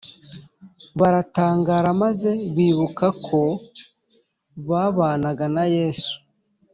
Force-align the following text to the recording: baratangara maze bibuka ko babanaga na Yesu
baratangara 0.99 1.89
maze 2.03 2.31
bibuka 2.55 3.07
ko 3.25 3.41
babanaga 4.69 5.45
na 5.55 5.63
Yesu 5.77 6.15